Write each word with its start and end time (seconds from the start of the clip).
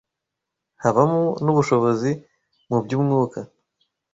habamo 0.83 1.21
n’ubushobozi 1.43 2.11
mu 2.69 2.77
by’umwuka 2.83 3.39